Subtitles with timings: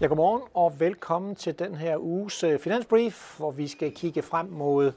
[0.00, 4.46] Ja, godmorgen og velkommen til den her uges øh, finansbrief, hvor vi skal kigge frem
[4.46, 4.92] mod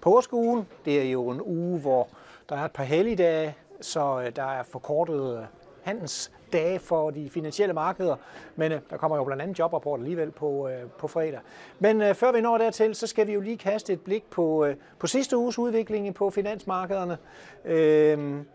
[0.00, 0.66] påskeugen.
[0.84, 2.08] Det er jo en uge, hvor
[2.48, 5.44] der er et par helligdage, så øh, der er forkortet øh,
[5.82, 8.16] handelsdage for de finansielle markeder,
[8.56, 11.40] men der kommer jo blandt andet jobrapport alligevel på, på fredag.
[11.78, 14.68] Men før vi når dertil, så skal vi jo lige kaste et blik på,
[14.98, 17.18] på sidste uges udvikling på finansmarkederne.
[17.64, 18.46] Øhm,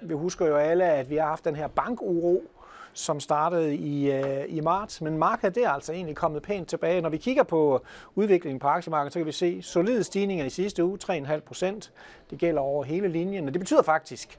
[0.00, 2.42] vi husker jo alle, at vi har haft den her bankuro,
[2.94, 7.00] som startede i, øh, i marts, men markedet er altså egentlig kommet pænt tilbage.
[7.00, 10.84] Når vi kigger på udviklingen på aktiemarkedet, så kan vi se solide stigninger i sidste
[10.84, 11.92] uge, 3,5 procent.
[12.30, 14.38] Det gælder over hele linjen, og det betyder faktisk,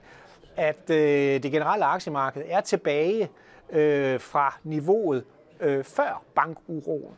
[0.56, 3.30] at øh, det generelle aktiemarked er tilbage
[3.70, 5.24] øh, fra niveauet
[5.60, 7.14] øh, før bankuroen.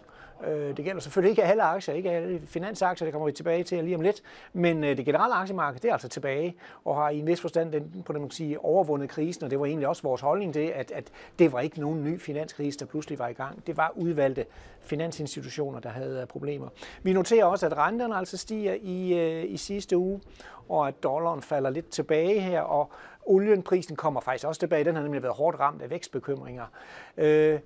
[0.45, 3.83] Øh, det gælder selvfølgelig ikke alle aktier, ikke alle finansaktier, det kommer vi tilbage til
[3.83, 4.21] lige om lidt,
[4.53, 6.55] men øh, det generelle aktiemarked det er altså tilbage
[6.85, 9.51] og har i en vis forstand den, på det, man kan sige, overvundet krisen, og
[9.51, 12.79] det var egentlig også vores holdning det, at, at det var ikke nogen ny finanskrise,
[12.79, 13.67] der pludselig var i gang.
[13.67, 14.45] Det var udvalgte
[14.81, 16.67] finansinstitutioner, der havde øh, problemer.
[17.03, 20.21] Vi noterer også, at renterne altså stiger i, øh, i sidste uge,
[20.69, 22.91] og at dollaren falder lidt tilbage her, og
[23.25, 24.83] olienprisen kommer faktisk også tilbage.
[24.83, 26.65] Den har nemlig været hårdt ramt af vækstbekymringer.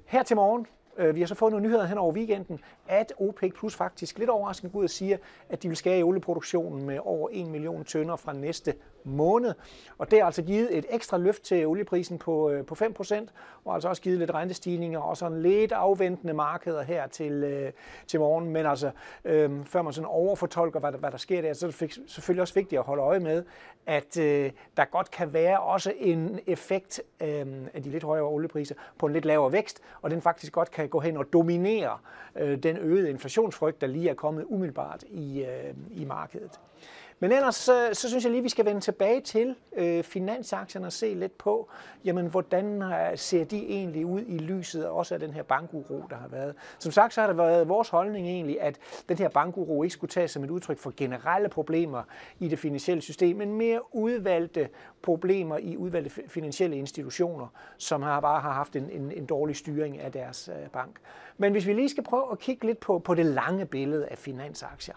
[0.05, 3.53] her til morgen, Øh, vi har så fået nogle nyheder hen over weekenden, at OPEC
[3.53, 5.17] Plus faktisk lidt overraskende går ud og siger,
[5.49, 8.73] at de vil skære i olieproduktionen med over 1 million tønder fra næste
[9.03, 9.53] måned.
[9.97, 13.31] Og det har altså givet et ekstra løft til olieprisen på, øh, på 5%,
[13.65, 17.71] og altså også givet lidt rentestigninger og sådan lidt afventende markeder her til, øh,
[18.07, 18.49] til morgen.
[18.49, 18.91] Men altså,
[19.25, 22.41] øh, før man sådan overfortolker, hvad der, hvad der sker der, så er det selvfølgelig
[22.41, 23.43] også vigtigt at holde øje med,
[23.85, 28.75] at øh, der godt kan være også en effekt øh, af de lidt højere oliepriser
[28.97, 31.97] på en lidt lavere vækst, og den faktisk godt kan gå hen og dominere
[32.35, 36.59] øh, den øgede inflationsfrygt, der lige er kommet umiddelbart i, øh, i markedet.
[37.21, 40.93] Men ellers så, så synes jeg lige, vi skal vende tilbage til øh, finansaktierne og
[40.93, 41.69] se lidt på,
[42.05, 46.15] jamen, hvordan øh, ser de egentlig ud i lyset også af den her bankuro, der
[46.15, 46.55] har været.
[46.79, 48.77] Som sagt, så har det været vores holdning egentlig, at
[49.09, 52.03] den her bankuro ikke skulle tages som et udtryk for generelle problemer
[52.39, 54.69] i det finansielle system, men mere udvalgte
[55.01, 59.99] problemer i udvalgte finansielle institutioner, som har bare har haft en, en, en dårlig styring
[59.99, 60.99] af deres øh, bank.
[61.37, 64.17] Men hvis vi lige skal prøve at kigge lidt på, på det lange billede af
[64.17, 64.95] finansaktier,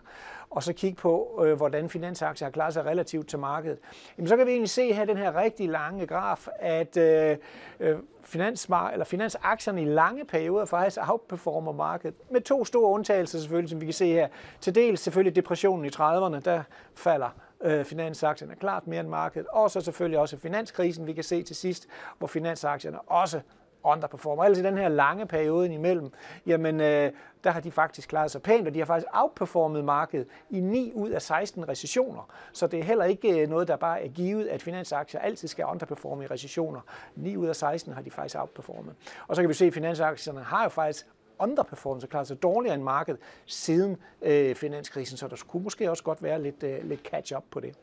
[0.55, 3.79] og så kigge på, øh, hvordan finansaktier har klaret sig relativt til markedet,
[4.19, 7.37] jamen så kan vi egentlig se her den her rigtig lange graf, at øh,
[7.81, 12.15] øh finansmar- eller finansaktierne i lange perioder faktisk outperformer markedet.
[12.31, 14.29] Med to store undtagelser selvfølgelig, som vi kan se her.
[14.61, 16.63] Til dels selvfølgelig depressionen i 30'erne, der
[16.95, 17.29] falder
[17.61, 19.47] øh, finansaktierne klart mere end markedet.
[19.49, 21.89] Og så selvfølgelig også finanskrisen, vi kan se til sidst,
[22.19, 23.41] hvor finansaktierne også
[23.85, 24.45] underperformer.
[24.45, 26.13] Altså i den her lange periode imellem,
[26.47, 27.13] jamen øh,
[27.45, 30.93] der har de faktisk klaret sig pænt, og de har faktisk outperformet markedet i 9
[30.95, 32.29] ud af 16 recessioner.
[32.53, 35.65] Så det er heller ikke øh, noget, der bare er givet, at finansaktier altid skal
[35.65, 36.81] underperforme i recessioner.
[37.17, 38.95] 9 ud af 16 har de faktisk outperformet.
[39.27, 41.07] Og så kan vi se, at finansaktierne har jo faktisk
[41.39, 46.23] underperformance, klaret sig dårligere end markedet siden øh, finanskrisen, så der skulle måske også godt
[46.23, 47.75] være lidt, øh, lidt catch-up på det.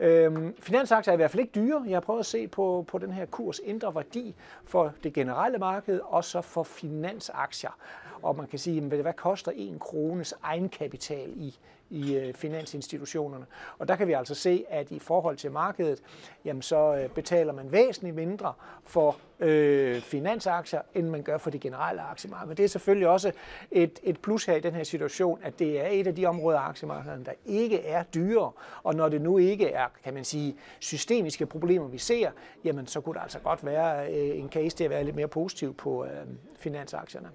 [0.00, 1.84] Øhm, finansaktier er i hvert fald ikke dyre.
[1.86, 4.34] Jeg har prøvet at se på, på den her kurs indre værdi
[4.64, 7.76] for det generelle marked, og så for finansaktier.
[8.22, 11.58] Og man kan sige, hvad koster en krones egenkapital i,
[11.90, 13.46] i øh, finansinstitutionerne.
[13.78, 16.02] Og der kan vi altså se, at i forhold til markedet,
[16.44, 18.52] jamen så øh, betaler man væsentligt mindre
[18.84, 22.54] for øh, finansaktier, end man gør for det generelle aktiemarked.
[22.54, 23.32] Det er selvfølgelig også
[23.70, 26.58] et, et plus her i den her situation, at det er et af de områder
[26.58, 28.50] af aktiemarkedet, der ikke er dyre.
[28.82, 32.30] Og når det nu ikke er, kan man sige, systemiske problemer, vi ser,
[32.64, 35.28] jamen så kunne der altså godt være øh, en case til at være lidt mere
[35.28, 36.10] positiv på øh,
[36.58, 37.28] finansaktierne.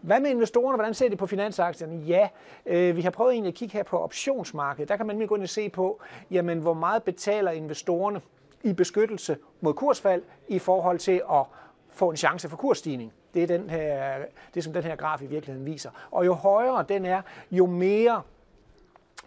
[0.00, 0.76] Hvad med investorerne?
[0.76, 1.96] Hvordan ser de på finansaktierne?
[1.96, 2.28] Ja,
[2.66, 4.88] øh, vi har prøvet egentlig at kigge her på optionsmarkedet.
[4.88, 8.20] Der kan man gå ind og se på, jamen, hvor meget betaler investorerne
[8.62, 11.44] i beskyttelse mod kursfald i forhold til at
[11.88, 13.12] få en chance for kursstigning.
[13.34, 14.18] Det er den her,
[14.54, 15.90] det, som den her graf i virkeligheden viser.
[16.10, 18.22] Og jo højere den er, jo mere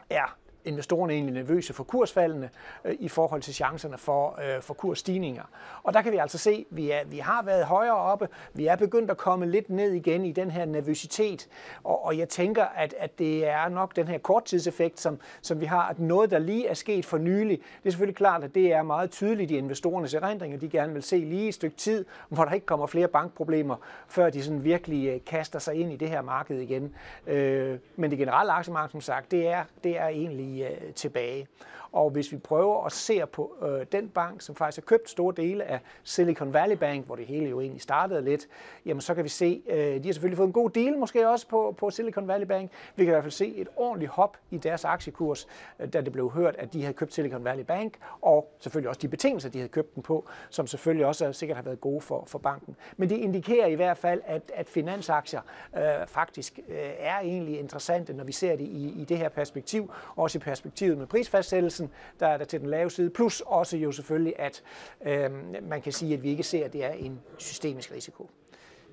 [0.09, 2.49] er investorerne egentlig nervøse for kursfaldene
[2.85, 5.43] øh, i forhold til chancerne for, øh, for kursstigninger.
[5.83, 8.65] Og der kan vi altså se, at vi, er, vi har været højere oppe, vi
[8.65, 11.47] er begyndt at komme lidt ned igen i den her nervøsitet,
[11.83, 15.65] og, og jeg tænker, at, at det er nok den her korttidseffekt, som, som vi
[15.65, 18.73] har, at noget, der lige er sket for nylig, det er selvfølgelig klart, at det
[18.73, 22.45] er meget tydeligt i investorernes erindringer, de gerne vil se lige et stykke tid, hvor
[22.45, 23.75] der ikke kommer flere bankproblemer,
[24.07, 26.95] før de sådan virkelig øh, kaster sig ind i det her marked igen.
[27.27, 31.47] Øh, men det generelle aktiemarked, som sagt, det er, det er egentlig øh, tilbage.
[31.95, 35.33] Og hvis vi prøver at se på øh, den bank, som faktisk har købt store
[35.37, 38.47] dele af Silicon Valley Bank, hvor det hele jo egentlig startede lidt,
[38.85, 41.47] jamen så kan vi se, øh, de har selvfølgelig fået en god deal måske også
[41.47, 42.71] på, på Silicon Valley Bank.
[42.95, 45.47] Vi kan i hvert fald se et ordentligt hop i deres aktiekurs,
[45.79, 48.99] øh, da det blev hørt, at de havde købt Silicon Valley Bank, og selvfølgelig også
[49.01, 52.23] de betingelser, de havde købt den på, som selvfølgelig også sikkert har været gode for,
[52.27, 52.75] for banken.
[52.97, 55.41] Men det indikerer i hvert fald, at, at finansaktier
[55.77, 59.91] øh, faktisk øh, er egentlig interessante, når vi ser det i, i det her perspektiv,
[60.15, 61.84] også i perspektivet med prisfastsættelsen,
[62.19, 64.63] der er der til den lave side, plus også jo selvfølgelig, at
[65.05, 65.31] øh,
[65.63, 68.29] man kan sige, at vi ikke ser, at det er en systemisk risiko.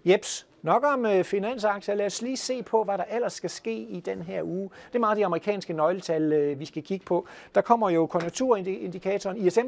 [0.04, 1.94] Jeps, nok om øh, finansaktier.
[1.94, 4.70] Lad os lige se på, hvad der ellers skal ske i den her uge.
[4.88, 7.26] Det er meget de amerikanske nøgletal, øh, vi skal kigge på.
[7.54, 9.66] Der kommer jo konjunkturindikatoren ISM,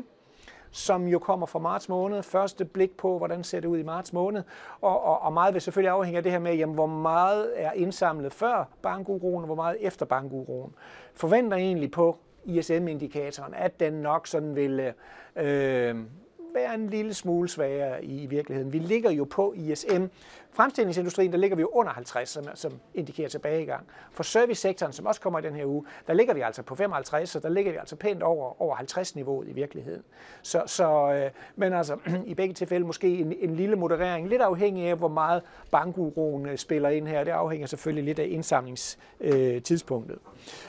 [0.71, 2.23] som jo kommer fra marts måned.
[2.23, 4.43] Første blik på, hvordan ser det ud i marts måned.
[4.81, 7.73] Og, og, og meget vil selvfølgelig afhænge af det her med, jamen, hvor meget er
[7.73, 10.75] indsamlet før bankuroen, og hvor meget efter bankuroen.
[11.15, 15.97] Forventer egentlig på ISM-indikatoren, at den nok sådan vil øh, øh
[16.55, 18.73] være en lille smule svagere i virkeligheden.
[18.73, 20.05] Vi ligger jo på ISM.
[20.55, 23.87] Fremstillingsindustrien, der ligger vi jo under 50, som, som indikerer tilbagegang.
[24.13, 27.31] For servicesektoren, som også kommer i den her uge, der ligger vi altså på 55,
[27.31, 30.03] så der ligger vi altså pænt over, over 50-niveauet i virkeligheden.
[30.43, 31.97] Så, så, øh, men altså,
[32.27, 36.59] i begge tilfælde måske en, en lille moderering, lidt afhængig af, hvor meget bankuroen øh,
[36.59, 37.25] spiller ind her.
[37.25, 40.19] Det afhænger selvfølgelig lidt af indsamlingstidspunktet.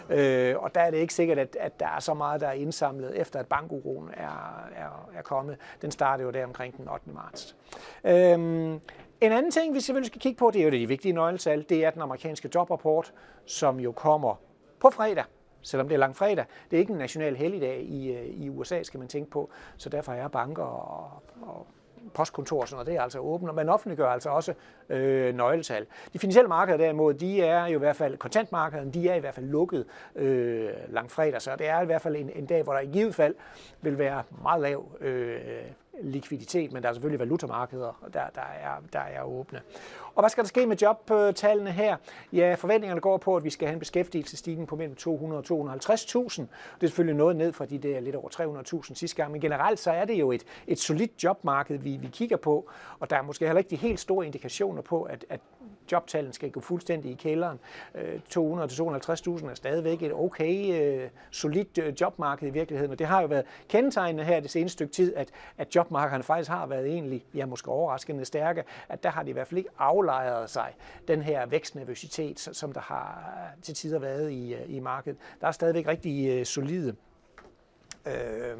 [0.09, 2.47] Øh, øh, og der er det ikke sikkert, at, at der er så meget, der
[2.47, 5.57] er indsamlet, efter at bankuroen er, er, er kommet.
[5.81, 7.09] Den startede jo der omkring den 8.
[7.09, 7.55] marts.
[8.03, 8.79] Øh,
[9.21, 11.85] en anden ting, vi selvfølgelig skal kigge på, det er jo det vigtige nøgletal, det
[11.85, 13.13] er den amerikanske jobrapport,
[13.45, 14.35] som jo kommer
[14.79, 15.23] på fredag
[15.65, 16.45] selvom det er langfredag.
[16.71, 19.49] Det er ikke en national helligdag i, øh, i USA, skal man tænke på.
[19.77, 21.67] Så derfor er banker og, og
[22.13, 24.53] postkontor og sådan noget, det er altså åbent, og man offentliggør altså også
[24.89, 25.85] øh, nøgletal.
[26.13, 29.33] De finansielle markeder derimod, de er jo i hvert fald, kontantmarkederne, de er i hvert
[29.35, 29.85] fald lukket
[30.15, 33.15] øh, langfredag, så det er i hvert fald en, en dag, hvor der i givet
[33.15, 33.35] fald
[33.81, 35.39] vil være meget lav øh,
[36.01, 39.61] likviditet, men der er selvfølgelig valutamarkeder, der, der, er, der er åbne.
[40.15, 41.97] Og hvad skal der ske med jobtallene her?
[42.33, 46.41] Ja, forventningerne går på, at vi skal have en beskæftigelsesstigning på mellem 200 og 250.000.
[46.41, 46.47] Det
[46.81, 48.29] er selvfølgelig noget ned fra de der lidt over
[48.83, 52.07] 300.000 sidste gang, men generelt så er det jo et, et solidt jobmarked, vi, vi
[52.07, 52.69] kigger på,
[52.99, 55.39] og der er måske heller ikke de helt store indikationer på, at, at
[55.91, 57.59] jobtallene skal gå fuldstændig i kælderen.
[57.95, 63.21] Øh, 200-250.000 er stadigvæk et okay, øh, solidt øh, jobmarked i virkeligheden, og det har
[63.21, 67.25] jo været kendetegnende her det seneste stykke tid, at, at jobmarkederne faktisk har været egentlig,
[67.33, 70.73] ja måske overraskende stærke, at der har de i hvert fald ikke aflejret sig
[71.07, 75.19] den her vækstnervøsitet, som der har til tider været i, i markedet.
[75.41, 76.95] Der er stadigvæk rigtig solide
[78.07, 78.57] øh,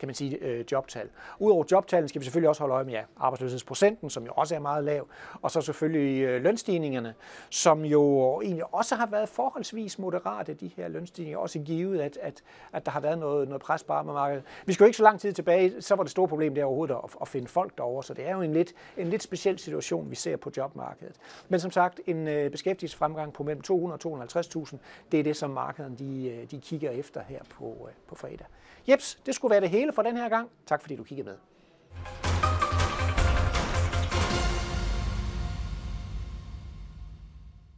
[0.00, 1.08] kan man sige, øh, jobtal.
[1.38, 4.58] Udover jobtallene skal vi selvfølgelig også holde øje med ja, arbejdsløshedsprocenten, som jo også er
[4.58, 5.08] meget lav,
[5.42, 7.14] og så selvfølgelig øh, lønstigningerne,
[7.50, 12.42] som jo egentlig også har været forholdsvis moderate, de her lønstigninger, også givet, at, at,
[12.72, 14.44] at der har været noget, noget pres på arbejdsmarkedet.
[14.66, 16.94] Vi skal jo ikke så lang tid tilbage, så var det store problem der overhovedet
[17.04, 20.10] at, at finde folk derovre, så det er jo en lidt, en lidt speciel situation,
[20.10, 21.16] vi ser på jobmarkedet.
[21.48, 24.76] Men som sagt, en øh, beskæftigelsesfremgang på mellem 200 og 250.000,
[25.12, 28.46] det er det, som markederne de, øh, de kigger efter her på, øh, på fredag.
[28.88, 30.48] Jeps, det skulle være det hele for den her gang.
[30.66, 32.19] Tak fordi du kiggede med.